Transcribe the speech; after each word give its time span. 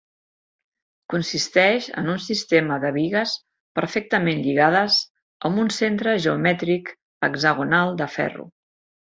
Consisteix 1.13 1.89
en 2.01 2.07
un 2.13 2.17
sistema 2.27 2.79
de 2.85 2.91
bigues 2.95 3.35
perfectament 3.81 4.41
lligades 4.47 4.97
amb 5.51 5.63
un 5.67 5.71
centre 5.79 6.17
geomètric 6.27 6.93
hexagonal 7.29 7.97
de 8.05 8.13
ferro. 8.19 8.51